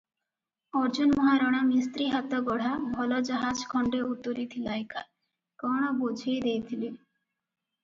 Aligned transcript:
ଅର୍ଜୁନ 0.77 1.11
ମହାରଣା 1.19 1.59
ମିସ୍ତ୍ରୀ 1.67 2.07
ହାତଗଢ଼ା 2.13 2.71
ଭଲ 2.95 3.19
ଜାହାଜ 3.29 3.67
ଖଣ୍ଡେ 3.75 4.01
ଉତୁରିଥିଲା 4.15 4.81
ଏକା- 4.81 5.07
କଣ 5.67 5.95
ବୋଝେଇ 6.03 6.43
ଦେଇଥିଲେ? 6.49 6.93